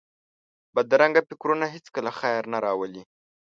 [0.75, 3.03] بدرنګه فکرونه هېڅکله خیر نه راولي